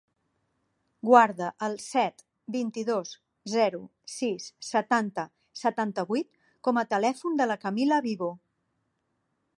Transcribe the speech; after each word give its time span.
Guarda 1.07 1.49
el 1.67 1.75
set, 1.87 2.23
vint-i-dos, 2.55 3.11
zero, 3.53 3.83
sis, 4.15 4.49
setanta, 4.71 5.29
setanta-vuit 5.65 6.33
com 6.69 6.83
a 6.83 6.87
telèfon 6.95 7.41
de 7.43 7.51
la 7.53 7.63
Camila 7.67 8.05
Vivo. 8.11 8.35